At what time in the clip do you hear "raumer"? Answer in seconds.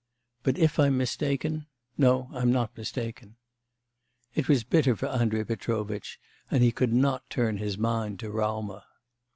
8.31-8.81